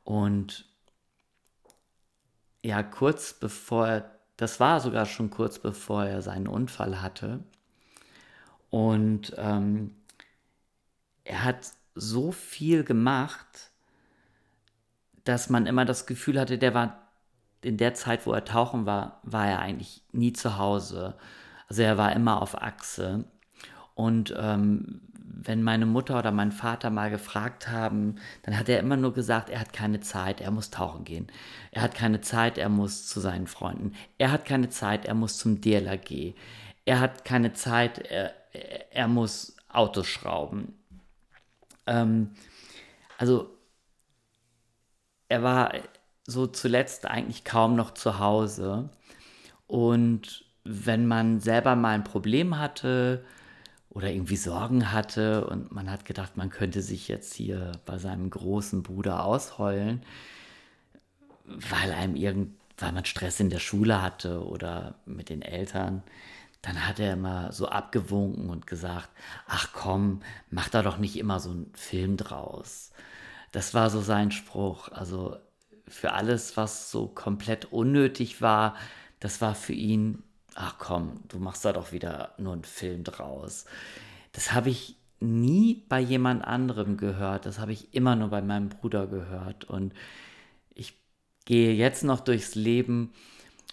Und 0.06 0.64
ja, 2.64 2.82
kurz 2.82 3.34
bevor 3.34 3.90
er, 3.90 4.20
das 4.38 4.62
war 4.62 4.80
sogar 4.80 5.06
schon 5.06 5.30
kurz 5.30 5.60
bevor 5.60 6.06
er 6.06 6.22
seinen 6.22 6.48
Unfall 6.48 7.02
hatte. 7.02 7.44
Und 8.70 9.34
ähm, 9.36 9.98
er 11.26 11.44
hat 11.44 11.72
so 11.94 12.32
viel 12.32 12.86
gemacht, 12.86 13.72
dass 15.26 15.50
man 15.50 15.66
immer 15.66 15.84
das 15.84 16.06
Gefühl 16.06 16.40
hatte, 16.40 16.58
der 16.58 16.74
war 16.74 17.10
in 17.60 17.76
der 17.76 17.96
Zeit, 17.96 18.26
wo 18.26 18.32
er 18.32 18.46
tauchen 18.46 18.86
war, 18.86 19.20
war 19.24 19.46
er 19.46 19.60
eigentlich 19.60 20.04
nie 20.14 20.32
zu 20.32 20.58
Hause. 20.58 21.18
Also 21.68 21.82
er 21.82 21.98
war 21.98 22.14
immer 22.14 22.42
auf 22.42 22.62
Achse. 22.62 23.26
Und 23.94 24.32
ähm, 24.38 25.02
wenn 25.30 25.62
meine 25.62 25.86
Mutter 25.86 26.18
oder 26.18 26.32
mein 26.32 26.52
Vater 26.52 26.90
mal 26.90 27.10
gefragt 27.10 27.68
haben, 27.68 28.16
dann 28.44 28.58
hat 28.58 28.70
er 28.70 28.80
immer 28.80 28.96
nur 28.96 29.14
gesagt, 29.14 29.50
er 29.50 29.60
hat 29.60 29.74
keine 29.74 30.00
Zeit, 30.00 30.42
er 30.42 30.52
muss 30.52 30.70
tauchen 30.70 31.04
gehen. 31.04 31.28
Er 31.72 31.82
hat 31.82 31.96
keine 31.96 32.22
Zeit, 32.22 32.58
er 32.58 32.70
muss 32.70 33.08
zu 33.08 33.20
seinen 33.20 33.48
Freunden. 33.48 33.94
Er 34.18 34.32
hat 34.32 34.46
keine 34.46 34.70
Zeit, 34.70 35.06
er 35.06 35.16
muss 35.16 35.38
zum 35.38 35.60
DLRG. 35.62 36.34
Er 36.86 37.00
hat 37.00 37.26
keine 37.26 37.54
Zeit, 37.54 38.00
er, 38.00 38.34
er 38.92 39.08
muss 39.08 39.58
Autos 39.70 40.08
schrauben. 40.08 40.74
Ähm, 41.86 42.32
also 43.18 43.50
er 45.30 45.44
war 45.44 45.74
so 46.26 46.48
zuletzt 46.48 47.06
eigentlich 47.06 47.44
kaum 47.44 47.76
noch 47.76 47.92
zu 47.92 48.20
Hause. 48.20 48.90
Und 49.66 50.46
wenn 50.64 51.06
man 51.06 51.40
selber 51.42 51.76
mal 51.76 51.96
ein 51.96 52.04
Problem 52.04 52.60
hatte 52.60 53.26
oder 53.98 54.12
irgendwie 54.12 54.36
Sorgen 54.38 54.92
hatte 54.92 55.48
und 55.48 55.72
man 55.72 55.90
hat 55.90 56.06
gedacht, 56.06 56.38
man 56.38 56.52
könnte 56.52 56.84
sich 56.84 57.08
jetzt 57.08 57.34
hier 57.34 57.72
bei 57.88 57.98
seinem 57.98 58.30
großen 58.30 58.84
Bruder 58.84 59.24
ausheulen, 59.24 60.04
weil 61.46 61.92
einem 61.92 62.16
irgend, 62.16 62.54
weil 62.78 62.92
man 62.92 63.06
Stress 63.06 63.40
in 63.40 63.50
der 63.50 63.58
Schule 63.58 64.00
hatte 64.00 64.46
oder 64.46 65.00
mit 65.08 65.30
den 65.30 65.42
Eltern, 65.42 66.04
dann 66.62 66.88
hat 66.88 67.00
er 67.00 67.14
immer 67.14 67.52
so 67.52 67.70
abgewunken 67.70 68.52
und 68.52 68.68
gesagt, 68.68 69.10
ach 69.48 69.70
komm, 69.74 70.20
mach 70.52 70.70
da 70.70 70.84
doch 70.84 71.00
nicht 71.00 71.18
immer 71.18 71.40
so 71.40 71.50
einen 71.50 71.72
Film 71.74 72.18
draus. 72.18 72.92
Das 73.52 73.74
war 73.74 73.90
so 73.90 74.02
sein 74.02 74.30
Spruch. 74.30 74.90
Also 74.92 75.38
für 75.88 76.14
alles, 76.14 76.56
was 76.56 76.92
so 76.92 77.08
komplett 77.08 77.66
unnötig 77.72 78.44
war, 78.44 78.76
das 79.20 79.42
war 79.42 79.56
für 79.56 79.74
ihn, 79.74 80.22
ach 80.58 80.78
komm, 80.80 81.22
du 81.28 81.40
machst 81.40 81.64
da 81.66 81.74
doch 81.74 81.92
wieder 81.92 82.34
nur 82.38 82.54
einen 82.54 82.64
Film 82.64 83.04
draus. 83.04 83.66
Das 84.32 84.54
habe 84.54 84.70
ich 84.70 84.96
nie 85.20 85.86
bei 85.88 86.00
jemand 86.00 86.44
anderem 86.44 86.98
gehört. 86.98 87.46
Das 87.46 87.60
habe 87.60 87.72
ich 87.72 87.94
immer 87.94 88.16
nur 88.16 88.30
bei 88.30 88.42
meinem 88.42 88.70
Bruder 88.70 89.08
gehört. 89.08 89.66
Und 89.66 89.94
ich 90.74 90.96
gehe 91.46 91.74
jetzt 91.74 92.04
noch 92.04 92.20
durchs 92.20 92.56
Leben 92.56 93.14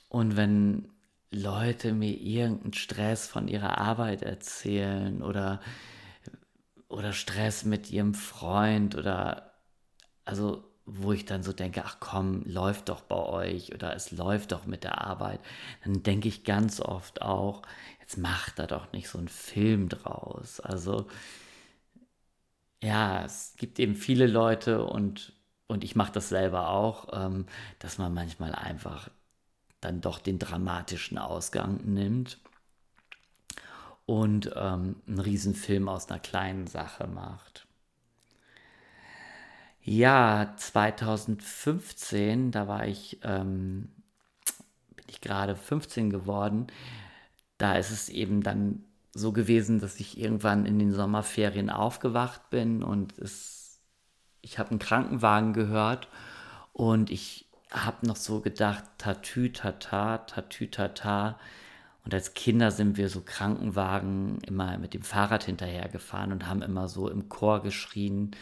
und 0.09 0.37
wenn 0.37 0.88
Leute 1.31 1.93
mir 1.93 2.12
irgendeinen 2.12 2.75
Stress 2.75 3.26
von 3.26 3.49
ihrer 3.49 3.79
Arbeit 3.79 4.23
erzählen 4.23 5.23
oder, 5.23 5.61
oder 6.88 7.12
Stress 7.12 7.64
mit 7.64 7.91
ihrem 7.91 8.14
Freund 8.14 8.95
oder 8.95 9.55
also 10.25 10.64
wo 10.87 11.12
ich 11.12 11.25
dann 11.25 11.43
so 11.43 11.53
denke, 11.53 11.83
ach 11.85 11.97
komm, 12.00 12.43
läuft 12.45 12.88
doch 12.91 13.00
bei 13.03 13.17
euch 13.17 13.75
oder 13.75 13.95
es 13.95 14.11
läuft 14.11 14.53
doch 14.53 14.67
mit 14.67 14.85
der 14.85 15.00
Arbeit, 15.03 15.41
dann 15.85 16.03
denke 16.03 16.29
ich 16.29 16.45
ganz 16.45 16.81
oft 16.81 17.23
auch, 17.23 17.62
jetzt 18.00 18.19
macht 18.19 18.59
da 18.59 18.67
doch 18.67 18.93
nicht 18.93 19.09
so 19.09 19.19
einen 19.19 19.29
Film 19.29 19.88
draus. 19.88 20.61
Also 20.61 21.07
ja, 22.83 23.25
es 23.25 23.55
gibt 23.57 23.79
eben 23.79 23.97
viele 23.97 24.26
Leute 24.26 24.85
und, 24.85 25.33
und 25.67 25.85
ich 25.85 25.97
mache 25.97 26.12
das 26.12 26.29
selber 26.29 26.69
auch, 26.69 27.09
ähm, 27.12 27.47
dass 27.79 27.99
man 27.99 28.12
manchmal 28.14 28.55
einfach 28.55 29.09
dann 29.81 30.00
doch 30.00 30.19
den 30.19 30.38
dramatischen 30.38 31.19
Ausgang 31.19 31.81
nimmt 31.85 32.38
und 34.07 34.50
ähm, 34.57 34.97
einen 35.07 35.21
Riesenfilm 35.21 35.88
aus 35.88 36.09
einer 36.09 36.21
kleinen 36.21 36.67
Sache 36.67 37.07
macht. 37.07 37.63
Ja, 39.87 40.55
2015, 40.57 42.50
da 42.53 42.67
war 42.67 42.87
ich, 42.87 43.19
ähm, 43.23 43.91
bin 44.97 45.05
ich 45.09 45.21
gerade 45.21 45.57
15 45.57 46.09
geworden, 46.09 46.69
da 47.59 47.75
ist 47.76 47.91
es 47.91 48.09
eben 48.09 48.43
dann 48.43 48.83
so 49.12 49.33
gewesen, 49.33 49.81
dass 49.81 50.00
ich 50.00 50.19
irgendwann 50.19 50.64
in 50.64 50.79
den 50.79 50.93
Sommerferien 50.93 51.69
aufgewacht 51.69 52.49
bin 52.49 52.83
und 52.83 53.19
es, 53.19 53.79
ich 54.41 54.59
habe 54.59 54.71
einen 54.71 54.79
Krankenwagen 54.79 55.53
gehört 55.53 56.09
und 56.73 57.11
ich 57.11 57.47
habe 57.71 58.07
noch 58.07 58.17
so 58.17 58.41
gedacht, 58.41 58.85
tatü, 58.99 59.53
tata, 59.53 60.19
tatü, 60.19 60.69
tata. 60.69 61.38
Und 62.05 62.14
als 62.14 62.35
Kinder 62.35 62.71
sind 62.71 62.97
wir 62.97 63.09
so 63.09 63.23
Krankenwagen 63.23 64.38
immer 64.47 64.79
mit 64.79 64.95
dem 64.95 65.03
Fahrrad 65.03 65.45
hinterhergefahren 65.45 66.33
und 66.33 66.47
haben 66.47 66.62
immer 66.62 66.88
so 66.88 67.09
im 67.09 67.29
Chor 67.29 67.62
geschrien, 67.62 68.33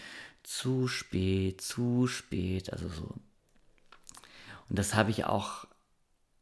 zu 0.43 0.89
spät, 0.89 1.61
zu 1.61 2.07
spät, 2.07 2.73
also 2.73 2.89
so. 2.89 3.15
Und 4.69 4.79
das 4.79 4.95
habe 4.95 5.11
ich 5.11 5.25
auch 5.25 5.67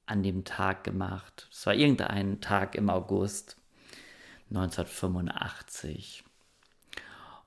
an 0.07 0.23
dem 0.23 0.45
Tag 0.45 0.85
gemacht. 0.85 1.49
Es 1.53 1.67
war 1.67 1.75
irgendein 1.75 2.41
Tag 2.41 2.75
im 2.75 2.91
August 2.91 3.57
1985. 4.51 6.25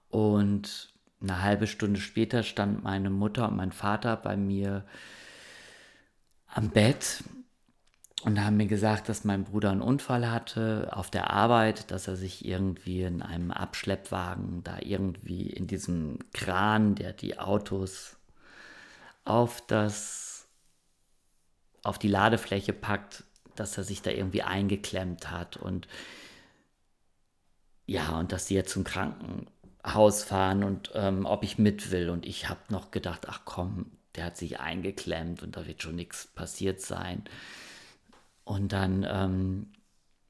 Und 0.09 0.93
eine 1.21 1.41
halbe 1.41 1.67
Stunde 1.67 1.99
später 1.99 2.43
stand 2.43 2.83
meine 2.83 3.09
Mutter 3.09 3.47
und 3.47 3.55
mein 3.55 3.71
Vater 3.71 4.15
bei 4.15 4.37
mir 4.37 4.85
am 6.47 6.69
Bett 6.69 7.23
und 8.25 8.43
haben 8.43 8.57
mir 8.57 8.67
gesagt, 8.67 9.09
dass 9.09 9.23
mein 9.23 9.43
Bruder 9.43 9.71
einen 9.71 9.81
Unfall 9.81 10.31
hatte 10.31 10.89
auf 10.91 11.09
der 11.09 11.31
Arbeit, 11.31 11.91
dass 11.91 12.07
er 12.07 12.15
sich 12.15 12.45
irgendwie 12.45 13.01
in 13.01 13.21
einem 13.21 13.51
Abschleppwagen 13.51 14.63
da 14.63 14.77
irgendwie 14.79 15.47
in 15.49 15.67
diesem 15.67 16.19
Kran, 16.33 16.95
der 16.95 17.13
die 17.13 17.39
Autos 17.39 18.15
auf 19.25 19.61
das 19.67 20.47
auf 21.83 21.99
die 21.99 22.07
Ladefläche 22.07 22.71
packt, 22.71 23.25
dass 23.55 23.77
er 23.77 23.83
sich 23.83 24.01
da 24.01 24.09
irgendwie 24.09 24.43
eingeklemmt 24.43 25.29
hat 25.29 25.57
und 25.57 25.87
ja, 27.85 28.17
und 28.17 28.31
dass 28.31 28.45
die 28.45 28.55
jetzt 28.55 28.71
zum 28.71 28.85
Krankenhaus 28.85 30.23
fahren 30.23 30.63
und 30.63 30.91
ähm, 30.95 31.25
ob 31.25 31.43
ich 31.43 31.57
mit 31.57 31.91
will. 31.91 32.09
Und 32.09 32.25
ich 32.25 32.47
habe 32.47 32.61
noch 32.69 32.91
gedacht, 32.91 33.27
ach 33.27 33.41
komm, 33.43 33.91
der 34.15 34.25
hat 34.25 34.37
sich 34.37 34.61
eingeklemmt 34.61 35.43
und 35.43 35.57
da 35.57 35.67
wird 35.67 35.81
schon 35.81 35.95
nichts 35.95 36.27
passiert 36.27 36.79
sein. 36.79 37.23
Und 38.43 38.73
dann, 38.73 39.05
ähm, 39.09 39.67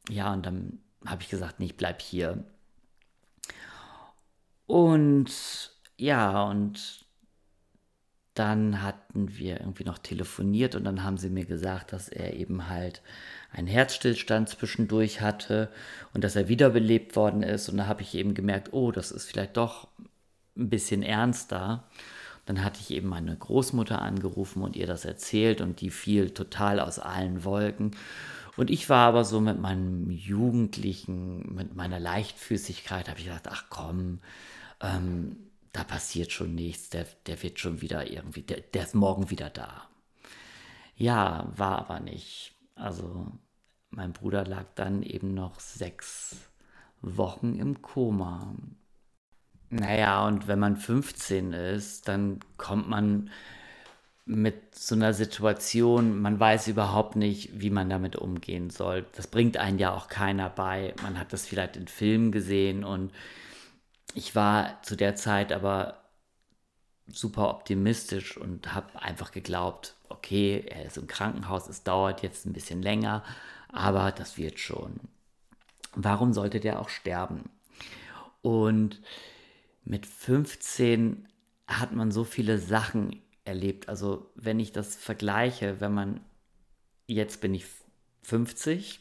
ja, 0.10 0.34
und 0.34 0.46
dann 0.46 0.80
habe 1.06 1.22
ich 1.22 1.30
gesagt, 1.30 1.60
nee, 1.60 1.66
ich 1.66 1.78
bleib 1.78 2.02
hier. 2.02 2.44
Und 4.66 5.72
ja, 5.98 6.44
und 6.44 7.04
dann 8.34 8.82
hatten 8.82 9.38
wir 9.38 9.60
irgendwie 9.60 9.84
noch 9.84 10.00
telefoniert 10.00 10.76
und 10.76 10.86
dann 10.86 11.04
haben 11.04 11.18
sie 11.18 11.30
mir 11.30 11.46
gesagt, 11.46 11.94
dass 11.94 12.10
er 12.10 12.34
eben 12.34 12.68
halt 12.68 13.02
einen 13.52 13.68
Herzstillstand 13.68 14.50
zwischendurch 14.50 15.22
hatte 15.22 15.70
und 16.14 16.24
dass 16.24 16.36
er 16.36 16.48
wiederbelebt 16.48 17.16
worden 17.16 17.44
ist. 17.44 17.70
Und 17.70 17.78
da 17.78 17.86
habe 17.86 18.02
ich 18.02 18.16
eben 18.16 18.34
gemerkt, 18.34 18.74
oh, 18.74 18.92
das 18.92 19.12
ist 19.12 19.30
vielleicht 19.30 19.58
doch 19.58 19.88
ein 20.58 20.70
bisschen 20.70 21.04
ernster. 21.04 21.88
Dann 22.46 22.64
hatte 22.64 22.80
ich 22.82 22.92
eben 22.92 23.08
meine 23.08 23.36
Großmutter 23.36 24.02
angerufen 24.02 24.64
und 24.64 24.76
ihr 24.76 24.88
das 24.88 25.06
erzählt 25.06 25.62
und 25.62 25.82
die 25.82 25.90
fiel 25.90 26.32
total 26.32 26.80
aus 26.80 27.00
allen 27.00 27.44
Wolken. 27.44 27.92
Und 28.58 28.70
ich 28.70 28.90
war 28.90 29.08
aber 29.08 29.24
so 29.24 29.40
mit 29.40 29.60
meinem 29.60 30.12
Jugendlichen, 30.12 31.56
mit 31.56 31.76
meiner 31.76 32.00
Leichtfüßigkeit, 32.00 33.10
habe 33.10 33.20
ich 33.20 33.26
gedacht, 33.26 33.48
ach 33.50 33.66
komm, 33.70 34.20
ähm, 34.82 35.38
da 35.72 35.84
passiert 35.84 36.32
schon 36.32 36.54
nichts, 36.54 36.90
der, 36.90 37.08
der 37.26 37.42
wird 37.42 37.60
schon 37.60 37.82
wieder 37.82 38.10
irgendwie, 38.12 38.44
der, 38.44 38.62
der 38.62 38.84
ist 38.84 38.94
morgen 38.94 39.32
wieder 39.32 39.50
da. 39.50 39.90
Ja, 40.96 41.52
war 41.56 41.80
aber 41.80 42.00
nicht. 42.00 42.56
Also 42.76 43.28
mein 43.90 44.14
Bruder 44.14 44.46
lag 44.46 44.66
dann 44.76 45.02
eben 45.02 45.34
noch 45.34 45.60
sechs 45.60 46.50
Wochen 47.02 47.56
im 47.56 47.82
Koma. 47.82 48.56
Naja, 49.74 50.28
und 50.28 50.48
wenn 50.48 50.60
man 50.60 50.78
15 50.78 51.52
ist, 51.52 52.08
dann 52.08 52.40
kommt 52.58 52.88
man 52.88 53.32
mit 54.24 54.76
so 54.76 54.94
einer 54.94 55.14
Situation, 55.14 56.22
man 56.22 56.40
weiß 56.40 56.68
überhaupt 56.68 57.16
nicht, 57.16 57.60
wie 57.60 57.72
man 57.72 57.90
damit 57.90 58.16
umgehen 58.16 58.70
soll. 58.70 59.04
Das 59.16 59.26
bringt 59.26 59.58
einen 59.58 59.80
ja 59.80 59.92
auch 59.92 60.10
keiner 60.10 60.48
bei. 60.52 60.94
Man 61.02 61.20
hat 61.20 61.34
das 61.34 61.48
vielleicht 61.48 61.76
in 61.76 61.88
Filmen 61.88 62.32
gesehen 62.32 62.84
und 62.84 63.12
ich 64.14 64.36
war 64.36 64.80
zu 64.84 64.96
der 64.96 65.16
Zeit 65.16 65.52
aber 65.52 66.04
super 67.08 67.50
optimistisch 67.50 68.38
und 68.38 68.76
habe 68.76 69.02
einfach 69.02 69.32
geglaubt, 69.32 69.96
okay, 70.08 70.66
er 70.70 70.86
ist 70.86 70.98
im 70.98 71.08
Krankenhaus, 71.08 71.68
es 71.68 71.82
dauert 71.82 72.22
jetzt 72.22 72.46
ein 72.46 72.54
bisschen 72.54 72.84
länger, 72.84 73.24
aber 73.70 74.12
das 74.12 74.38
wird 74.38 74.60
schon. 74.60 75.00
Warum 75.96 76.32
sollte 76.32 76.60
der 76.60 76.80
auch 76.80 76.90
sterben? 76.90 77.50
Und 78.44 79.02
mit 79.86 80.06
15 80.06 81.28
hat 81.68 81.94
man 81.94 82.12
so 82.12 82.24
viele 82.24 82.58
Sachen 82.58 83.22
erlebt. 83.46 83.90
Also 83.90 84.32
wenn 84.36 84.60
ich 84.60 84.72
das 84.72 84.96
vergleiche, 84.96 85.80
wenn 85.80 85.94
man, 85.94 86.22
jetzt 87.08 87.42
bin 87.42 87.54
ich 87.54 87.66
50 88.24 89.00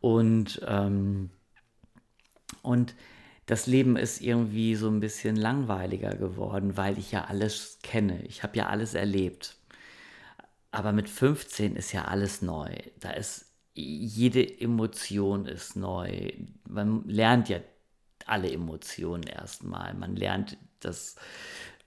und, 0.00 0.60
ähm, 0.66 1.30
und 2.62 2.94
das 3.46 3.66
Leben 3.66 3.96
ist 3.96 4.20
irgendwie 4.20 4.74
so 4.74 4.88
ein 4.88 5.00
bisschen 5.00 5.34
langweiliger 5.34 6.14
geworden, 6.14 6.76
weil 6.76 6.98
ich 6.98 7.12
ja 7.12 7.24
alles 7.24 7.78
kenne. 7.82 8.22
Ich 8.26 8.42
habe 8.42 8.58
ja 8.58 8.66
alles 8.66 8.94
erlebt. 8.94 9.56
Aber 10.70 10.92
mit 10.92 11.08
15 11.08 11.74
ist 11.74 11.92
ja 11.92 12.04
alles 12.04 12.42
neu. 12.42 12.68
Da 13.00 13.10
ist 13.10 13.46
jede 13.74 14.60
Emotion 14.60 15.46
ist 15.46 15.76
neu. 15.76 16.32
Man 16.68 17.04
lernt 17.08 17.48
ja 17.48 17.60
alle 18.28 18.50
Emotionen 18.50 19.24
erstmal. 19.24 19.94
Man 19.94 20.16
lernt, 20.16 20.56
dass, 20.80 21.16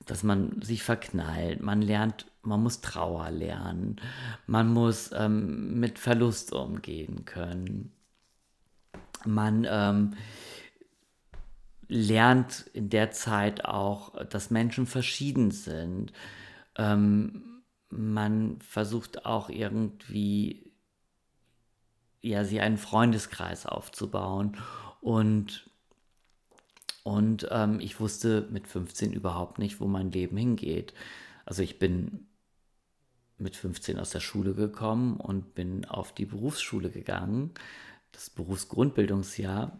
dass 0.05 0.24
man 0.24 0.62
sich 0.62 0.83
verknallt. 0.83 1.62
Man 1.62 1.81
lernt, 1.81 2.25
man 2.41 2.62
muss 2.62 2.81
Trauer 2.81 3.29
lernen. 3.31 3.98
Man 4.48 4.74
muss 4.74 5.11
ähm, 5.13 5.79
mit 5.79 6.00
Verlust 6.00 6.53
umgehen 6.53 7.25
können. 7.25 7.92
Man 9.25 9.68
ähm, 9.70 10.16
lernt 11.87 12.66
in 12.74 12.89
der 12.89 13.11
Zeit 13.11 13.66
auch, 13.66 14.25
dass 14.25 14.50
Menschen 14.50 14.87
verschieden 14.87 15.51
sind. 15.51 16.13
Ähm, 16.77 17.63
man 17.89 18.59
versucht 18.61 19.25
auch 19.25 19.50
irgendwie, 19.50 20.72
ja, 22.22 22.46
sie 22.46 22.61
einen 22.61 22.77
Freundeskreis 22.77 23.66
aufzubauen. 23.66 24.57
Und, 25.01 25.70
und 27.03 27.48
ähm, 27.51 27.79
ich 27.79 28.00
wusste 28.00 28.48
mit 28.51 28.68
15 28.68 29.14
überhaupt 29.14 29.59
nicht, 29.59 29.79
wo 29.79 29.87
mein 29.87 30.11
Leben 30.11 30.37
hingeht. 30.37 30.94
Also 31.46 31.64
ich 31.64 31.79
bin 31.79 32.27
mit 33.37 33.55
15 33.55 34.00
aus 34.00 34.11
der 34.11 34.20
Schule 34.20 34.53
gekommen 34.53 35.18
und 35.18 35.55
bin 35.55 35.85
auf 35.85 36.14
die 36.14 36.25
Berufsschule 36.25 36.92
gegangen, 36.92 37.51
das 38.11 38.29
Berufsgrundbildungsjahr. 38.29 39.79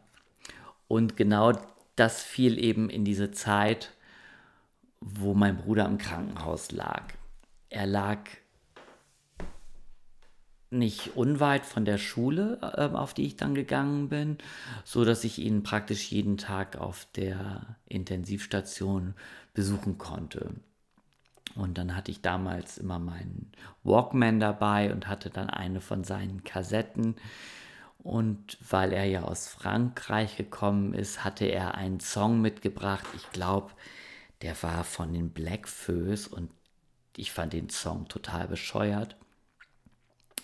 Und 0.88 1.16
genau 1.16 1.54
das 1.96 2.22
fiel 2.24 2.58
eben 2.58 2.90
in 2.90 3.06
diese 3.06 3.32
Zeit, 3.32 3.92
wo 5.00 5.34
mein 5.34 5.58
Bruder 5.58 5.86
im 5.86 5.98
Krankenhaus 5.98 6.72
lag. 6.72 7.14
Er 7.70 7.86
lag 7.86 8.20
nicht 10.72 11.16
unweit 11.16 11.66
von 11.66 11.86
der 11.86 11.98
Schule, 11.98 12.60
äh, 12.62 12.96
auf 12.96 13.14
die 13.14 13.26
ich 13.26 13.36
dann 13.36 13.56
gegangen 13.56 14.10
bin, 14.10 14.38
so 14.84 15.06
dass 15.06 15.24
ich 15.24 15.40
ihn 15.40 15.64
praktisch 15.64 16.12
jeden 16.12 16.38
Tag 16.38 16.78
auf 16.78 17.08
der 17.16 17.78
Intensivstation 17.88 19.14
besuchen 19.54 19.98
konnte. 19.98 20.52
Und 21.56 21.78
dann 21.78 21.96
hatte 21.96 22.12
ich 22.12 22.22
damals 22.22 22.78
immer 22.78 22.98
meinen 22.98 23.52
Walkman 23.84 24.40
dabei 24.40 24.94
und 24.94 25.08
hatte 25.08 25.30
dann 25.30 25.50
eine 25.50 25.82
von 25.82 26.04
seinen 26.04 26.44
Kassetten, 26.44 27.16
und 28.04 28.58
weil 28.68 28.94
er 28.94 29.06
ja 29.06 29.24
aus 29.24 29.48
Frankreich 29.48 30.36
gekommen 30.38 30.94
ist, 30.94 31.24
hatte 31.24 31.46
er 31.46 31.76
einen 31.76 32.00
Song 32.00 32.42
mitgebracht. 32.42 33.06
Ich 33.16 33.30
glaube, 33.32 33.72
der 34.42 34.62
war 34.64 34.84
von 34.84 35.14
den 35.14 35.30
Black 35.32 35.68
Foes 35.68 36.28
und 36.28 36.50
ich 37.16 37.32
fand 37.32 37.54
den 37.54 37.70
Song 37.70 38.08
total 38.08 38.48
bescheuert. 38.48 39.16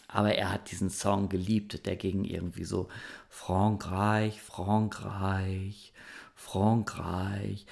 Aber 0.08 0.36
er 0.36 0.52
hat 0.52 0.72
diesen 0.72 0.89
Song 0.89 1.30
geliebt. 1.30 1.86
Der 1.86 1.96
ging 1.96 2.24
irgendwie 2.24 2.63
so 2.63 2.88
Frankreich, 3.30 4.41
Frankreich, 4.41 5.93
Frankreich. 6.36 7.65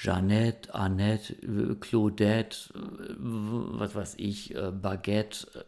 Jeannette, 0.00 0.72
Annette, 0.72 1.34
Claudette, 1.80 2.70
was 2.72 3.96
weiß 3.96 4.14
ich, 4.18 4.54
äh, 4.54 4.70
Baguette, 4.70 5.66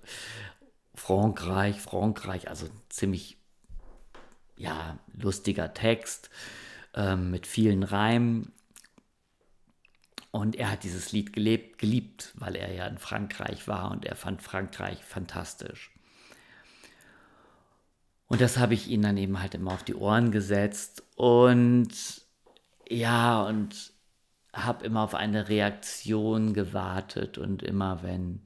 Frankreich, 0.94 1.80
Frankreich, 1.80 2.48
also 2.48 2.68
ziemlich 2.90 3.38
ja, 4.56 4.98
lustiger 5.14 5.74
Text 5.74 6.30
ähm, 6.94 7.30
mit 7.30 7.46
vielen 7.46 7.82
Reimen. 7.82 8.52
Und 10.32 10.56
er 10.56 10.70
hat 10.70 10.84
dieses 10.84 11.12
Lied 11.12 11.32
gelebt, 11.32 11.78
geliebt, 11.78 12.32
weil 12.36 12.54
er 12.54 12.72
ja 12.72 12.86
in 12.86 12.98
Frankreich 12.98 13.66
war 13.66 13.90
und 13.90 14.04
er 14.04 14.14
fand 14.14 14.42
Frankreich 14.42 15.02
fantastisch. 15.02 15.90
Und 18.28 18.40
das 18.40 18.58
habe 18.58 18.74
ich 18.74 18.88
ihm 18.88 19.02
dann 19.02 19.16
eben 19.16 19.40
halt 19.40 19.54
immer 19.54 19.72
auf 19.72 19.82
die 19.82 19.96
Ohren 19.96 20.30
gesetzt 20.30 21.02
und 21.16 21.90
ja, 22.88 23.42
und 23.42 23.92
habe 24.52 24.84
immer 24.84 25.02
auf 25.02 25.14
eine 25.14 25.48
Reaktion 25.48 26.54
gewartet 26.54 27.38
und 27.38 27.62
immer 27.62 28.02
wenn 28.04 28.42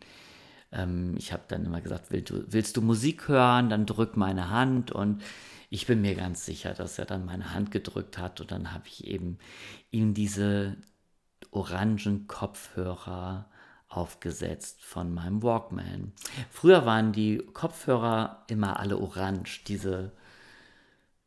ähm, 0.75 1.15
ich 1.17 1.33
habe 1.33 1.45
dann 1.49 1.65
immer 1.65 1.81
gesagt, 1.81 2.11
willst 2.11 2.31
du, 2.31 2.45
willst 2.49 2.77
du 2.77 2.83
Musik 2.83 3.29
hören, 3.29 3.71
dann 3.71 3.87
drück 3.87 4.17
meine 4.17 4.51
Hand 4.51 4.91
und 4.91 5.23
ich 5.71 5.87
bin 5.87 6.01
mir 6.01 6.15
ganz 6.15 6.45
sicher, 6.45 6.75
dass 6.75 6.99
er 6.99 7.07
dann 7.07 7.25
meine 7.25 7.55
Hand 7.55 7.71
gedrückt 7.71 8.19
hat 8.19 8.41
und 8.41 8.51
dann 8.51 8.73
habe 8.73 8.89
ich 8.89 9.07
eben 9.07 9.39
ihm 9.91 10.15
diese 10.15 10.77
orangen 11.55 12.27
Kopfhörer 12.27 13.47
aufgesetzt 13.89 14.83
von 14.83 15.15
meinem 15.15 15.43
Walkman. 15.43 16.13
Früher 16.51 16.85
waren 16.85 17.13
die 17.13 17.39
Kopfhörer 17.39 18.45
immer 18.49 18.81
alle 18.81 18.99
orange, 18.99 19.65
diese 19.67 20.13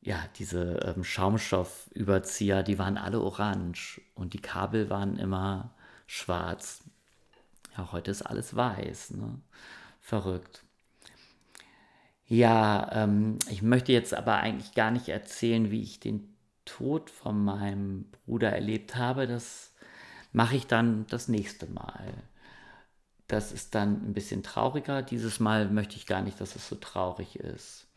ja, 0.08 0.24
diese 0.40 0.94
ähm, 0.96 1.04
Schaumstoffüberzieher, 1.04 2.64
die 2.64 2.80
waren 2.80 2.98
alle 2.98 3.20
orange 3.20 4.00
und 4.16 4.34
die 4.34 4.40
Kabel 4.40 4.90
waren 4.90 5.18
immer 5.18 5.72
schwarz. 6.06 6.82
Ja, 7.76 7.92
heute 7.92 8.12
ist 8.12 8.22
alles 8.22 8.56
weiß, 8.56 9.12
ne? 9.12 9.42
Verrückt. 10.00 10.64
Ja, 12.26 12.90
ähm, 12.94 13.38
ich 13.50 13.62
möchte 13.62 13.92
jetzt 13.92 14.14
aber 14.14 14.38
eigentlich 14.38 14.74
gar 14.74 14.92
nicht 14.92 15.10
erzählen, 15.10 15.72
wie 15.72 15.82
ich 15.82 16.00
den 16.00 16.34
Tod 16.64 17.10
von 17.10 17.44
meinem 17.44 18.06
Bruder 18.26 18.52
erlebt 18.52 18.96
habe. 18.96 19.28
Das 19.28 19.74
mache 20.38 20.56
ich 20.56 20.68
dann 20.68 21.08
das 21.08 21.28
nächste 21.30 21.66
Mal. 21.66 22.14
Das 23.28 23.52
ist 23.52 23.74
dann 23.74 24.08
ein 24.08 24.14
bisschen 24.14 24.44
trauriger. 24.44 25.02
Dieses 25.02 25.40
Mal 25.40 25.68
möchte 25.68 25.96
ich 25.96 26.06
gar 26.06 26.22
nicht, 26.22 26.40
dass 26.40 26.56
es 26.56 26.70
so 26.70 26.76
traurig 26.76 27.38
ist. 27.38 27.88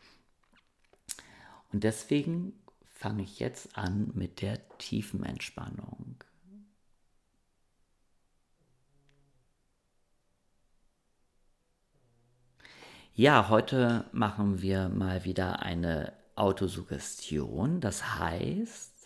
Und 1.71 1.83
deswegen 1.83 2.53
fange 2.83 3.21
ich 3.21 3.37
jetzt 3.37 3.77
an 3.77 4.09
mit 4.15 4.41
der 4.41 4.67
tiefen 4.79 5.23
Entspannung. 5.23 6.15
Ja, 13.13 13.49
heute 13.49 14.05
machen 14.13 14.63
wir 14.63 14.89
mal 14.89 15.25
wieder 15.25 15.61
eine 15.61 16.11
Autosuggestion. 16.33 17.81
Das 17.81 18.17
heißt, 18.17 19.00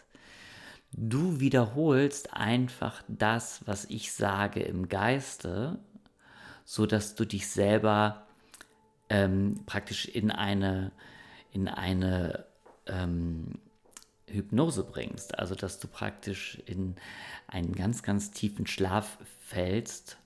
du 0.95 1.39
wiederholst 1.39 2.33
einfach 2.33 3.03
das, 3.07 3.61
was 3.65 3.85
ich 3.85 4.11
sage 4.11 4.61
im 4.61 4.89
Geiste, 4.89 5.79
so 6.63 6.85
dass 6.85 7.15
du 7.15 7.25
dich 7.25 7.47
selber 7.47 8.25
ähm, 9.09 9.61
praktisch 9.65 10.05
in 10.07 10.31
eine, 10.31 10.91
in 11.51 11.67
eine 11.67 12.45
ähm, 12.87 13.59
Hypnose 14.27 14.83
bringst. 14.83 15.37
Also, 15.37 15.53
dass 15.53 15.79
du 15.79 15.87
praktisch 15.87 16.59
in 16.65 16.95
einen 17.47 17.73
ganz, 17.73 18.01
ganz 18.01 18.31
tiefen 18.31 18.65
Schlaf 18.65 19.17
fällst 19.41 20.17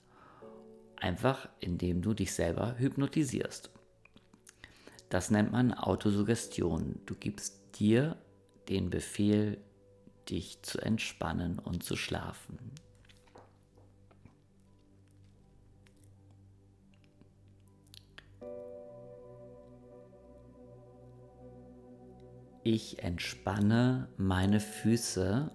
Einfach 1.00 1.48
indem 1.60 2.02
du 2.02 2.12
dich 2.12 2.34
selber 2.34 2.76
hypnotisierst. 2.78 3.70
Das 5.08 5.30
nennt 5.30 5.50
man 5.50 5.72
Autosuggestion. 5.72 7.00
Du 7.06 7.14
gibst 7.14 7.58
dir 7.78 8.18
den 8.68 8.90
Befehl, 8.90 9.58
dich 10.28 10.62
zu 10.62 10.78
entspannen 10.80 11.58
und 11.58 11.82
zu 11.82 11.96
schlafen. 11.96 12.58
Ich 22.62 23.02
entspanne 23.02 24.08
meine 24.18 24.60
Füße, 24.60 25.50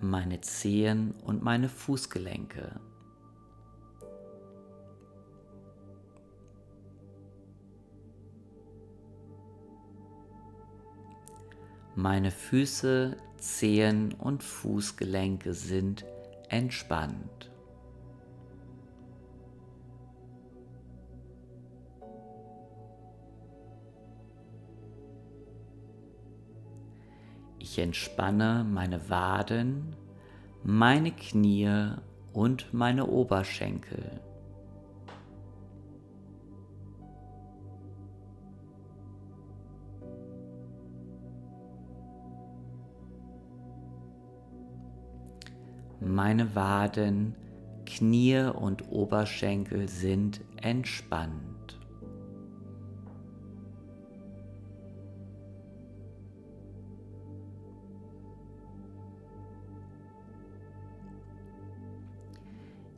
meine 0.00 0.40
Zehen 0.42 1.12
und 1.24 1.42
meine 1.42 1.68
Fußgelenke. 1.68 2.78
Meine 11.96 12.30
Füße, 12.30 13.16
Zehen 13.40 14.12
und 14.14 14.42
Fußgelenke 14.42 15.54
sind 15.54 16.04
entspannt. 16.48 17.50
Ich 27.58 27.78
entspanne 27.78 28.66
meine 28.68 29.08
Waden, 29.10 29.96
meine 30.62 31.12
Knie 31.12 31.94
und 32.32 32.72
meine 32.72 33.06
Oberschenkel. 33.06 34.20
Meine 46.10 46.56
Waden, 46.56 47.36
Knie 47.86 48.50
und 48.52 48.90
Oberschenkel 48.90 49.88
sind 49.88 50.40
entspannt. 50.60 51.78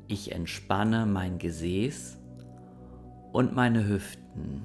Ich 0.09 0.33
entspanne 0.33 1.05
mein 1.05 1.39
Gesäß 1.39 2.19
und 3.33 3.55
meine 3.55 3.87
Hüften. 3.87 4.63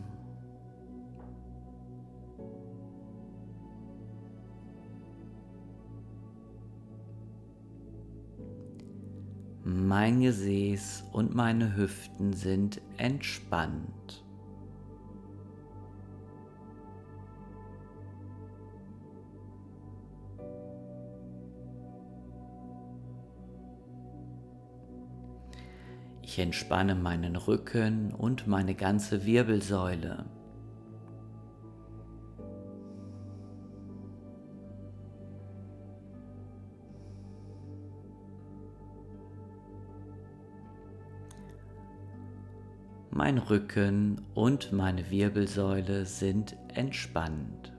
Mein 9.80 10.22
Gesäß 10.22 11.04
und 11.14 11.36
meine 11.36 11.76
Hüften 11.76 12.34
sind 12.34 12.82
entspannt. 12.98 14.26
Ich 26.24 26.40
entspanne 26.40 26.96
meinen 26.96 27.36
Rücken 27.36 28.12
und 28.12 28.48
meine 28.48 28.74
ganze 28.74 29.28
Wirbelsäule. 29.28 30.26
Mein 43.18 43.40
Rücken 43.40 44.22
und 44.36 44.72
meine 44.72 45.10
Wirbelsäule 45.10 46.06
sind 46.06 46.56
entspannt. 46.76 47.74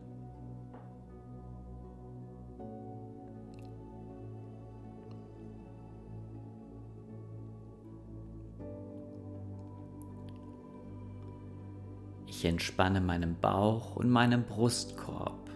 Ich 12.27 12.45
entspanne 12.45 13.01
meinen 13.01 13.39
Bauch 13.41 13.95
und 13.95 14.11
meinen 14.11 14.43
Brustkorb. 14.43 15.48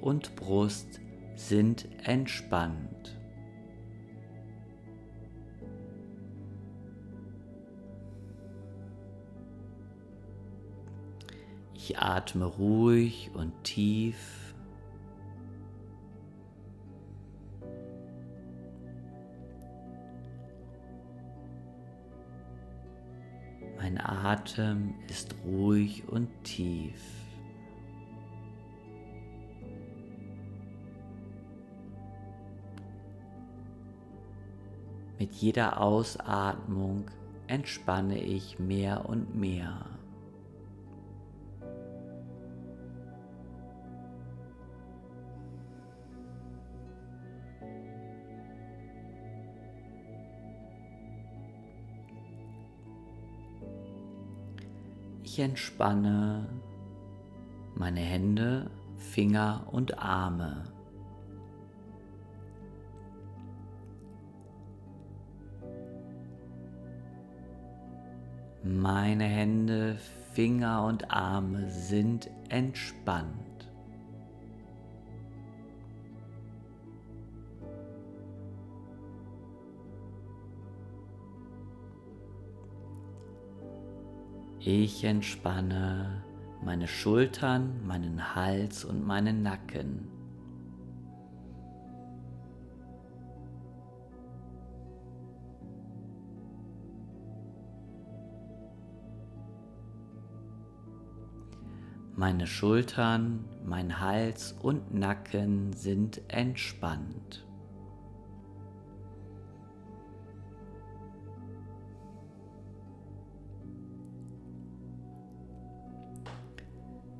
Und 0.00 0.36
Brust 0.36 1.00
sind 1.36 1.88
entspannt. 2.04 3.16
Ich 11.74 11.98
atme 11.98 12.44
ruhig 12.44 13.30
und 13.34 13.52
tief. 13.64 14.54
Mein 23.76 23.98
Atem 23.98 24.94
ist 25.08 25.34
ruhig 25.44 26.06
und 26.06 26.28
tief. 26.44 27.19
Jeder 35.40 35.80
Ausatmung 35.80 37.06
entspanne 37.46 38.22
ich 38.22 38.58
mehr 38.58 39.08
und 39.08 39.34
mehr. 39.34 39.86
Ich 55.22 55.38
entspanne 55.38 56.48
meine 57.74 58.00
Hände, 58.00 58.70
Finger 58.98 59.66
und 59.70 59.98
Arme. 59.98 60.64
Meine 68.62 69.24
Hände, 69.24 69.96
Finger 70.34 70.84
und 70.84 71.10
Arme 71.10 71.70
sind 71.70 72.30
entspannt. 72.50 73.50
Ich 84.58 85.04
entspanne 85.04 86.22
meine 86.62 86.86
Schultern, 86.86 87.80
meinen 87.86 88.34
Hals 88.34 88.84
und 88.84 89.06
meinen 89.06 89.42
Nacken. 89.42 90.19
Meine 102.20 102.46
Schultern, 102.46 103.46
mein 103.64 103.98
Hals 103.98 104.54
und 104.60 104.92
Nacken 104.92 105.72
sind 105.72 106.20
entspannt. 106.28 107.46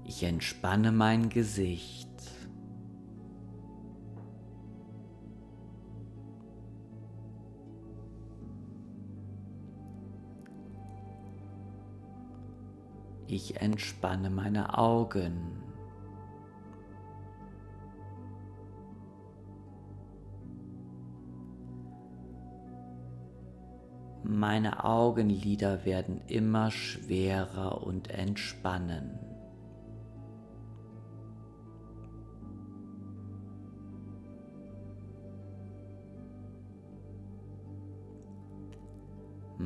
Ich 0.05 0.23
entspanne 0.23 0.93
mein 0.93 1.31
Gesicht. 1.31 2.10
Ich 13.51 13.61
entspanne 13.61 14.31
meine 14.31 14.79
Augen. 14.79 15.61
Meine 24.23 24.85
Augenlider 24.85 25.85
werden 25.85 26.21
immer 26.29 26.71
schwerer 26.71 27.83
und 27.85 28.09
entspannen. 28.11 29.30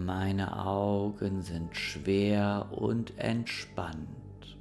Meine 0.04 0.66
Augen 0.66 1.40
sind 1.40 1.74
schwer 1.74 2.68
und 2.72 3.18
entspannt. 3.18 4.58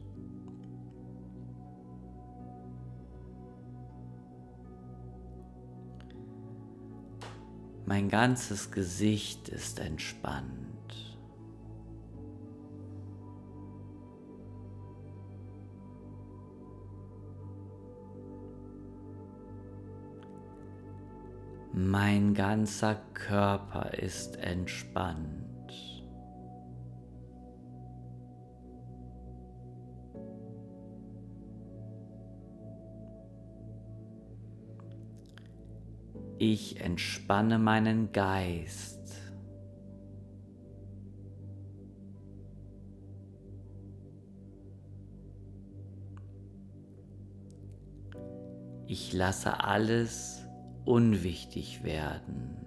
Mein 7.85 8.07
ganzes 8.07 8.71
Gesicht 8.71 9.49
ist 9.49 9.81
entspannt. 9.81 10.72
Mein 21.85 22.33
ganzer 22.33 22.95
Körper 23.13 23.93
ist 23.93 24.37
entspannt. 24.37 25.73
Ich 36.37 36.79
entspanne 36.79 37.59
meinen 37.59 38.13
Geist. 38.13 39.21
Ich 48.87 49.11
lasse 49.11 49.61
alles 49.65 50.42
unwichtig 50.85 51.83
werden. 51.83 52.63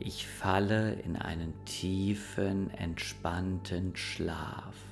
Ich 0.00 0.26
falle 0.26 0.92
in 0.92 1.16
einen 1.16 1.52
tiefen, 1.66 2.70
entspannten 2.70 3.94
Schlaf. 3.94 4.87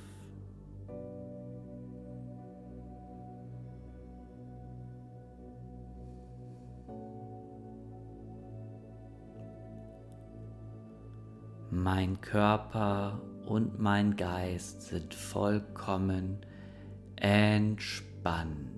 Mein 11.89 12.19
Körper 12.19 13.21
und 13.45 13.79
mein 13.79 14.17
Geist 14.17 14.81
sind 14.81 15.13
vollkommen 15.13 16.45
entspannt. 17.15 18.76